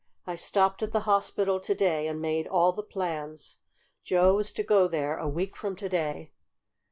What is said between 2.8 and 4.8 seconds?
plans. Joe is to